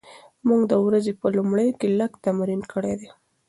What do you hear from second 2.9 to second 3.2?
دی.